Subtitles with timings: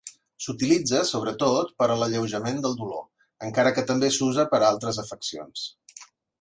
[0.43, 3.05] S'utilitza sobretot per a l'alleujament del dolor,
[3.51, 5.71] encara que també s'usa per a altres afeccions.